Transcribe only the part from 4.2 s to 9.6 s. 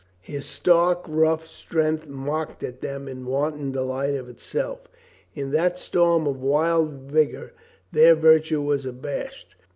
itself. In that storm of wild vigor their virtue was abashed.